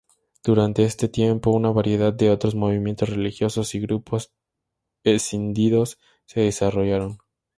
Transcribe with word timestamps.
Durante 0.43 0.83
este 0.83 1.09
tiempo 1.09 1.51
una 1.51 1.69
variedad 1.69 2.11
de 2.11 2.31
otros 2.31 2.55
movimientos 2.55 3.07
religiosos 3.07 3.75
y 3.75 3.81
grupos 3.81 4.33
escindidos 5.03 5.99
se 6.25 6.39
desarrollaron. 6.39 7.19